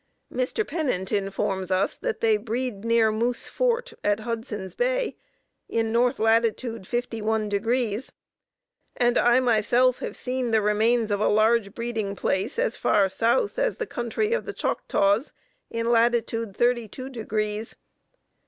Mr. 0.33 0.65
Pennant 0.67 1.11
informs 1.11 1.69
us 1.69 1.95
that 1.95 2.21
they 2.21 2.35
breed 2.35 2.83
near 2.83 3.11
Moose 3.11 3.47
Fort, 3.47 3.93
at 4.03 4.21
Hudson's 4.21 4.73
Bay, 4.73 5.15
in 5.69 5.95
N. 5.95 6.13
latitude 6.17 6.87
51 6.87 7.47
degrees, 7.49 8.11
and 8.95 9.15
I 9.15 9.39
myself 9.39 9.99
have 9.99 10.17
seen 10.17 10.49
the 10.49 10.59
remains 10.63 11.11
of 11.11 11.21
a 11.21 11.27
large 11.27 11.75
breeding 11.75 12.15
place 12.15 12.57
as 12.57 12.75
far 12.75 13.07
south 13.09 13.59
as 13.59 13.77
the 13.77 13.85
country 13.85 14.33
of 14.33 14.45
the 14.45 14.53
Choctaws, 14.53 15.33
in 15.69 15.91
latitude 15.91 16.57
32 16.57 17.07
degrees. 17.07 17.75